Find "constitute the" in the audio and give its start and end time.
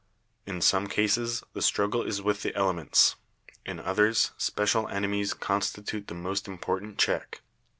5.35-6.15